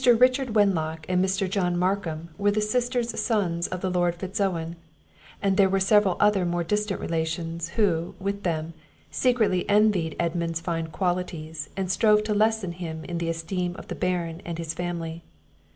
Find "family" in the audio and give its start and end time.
14.73-15.21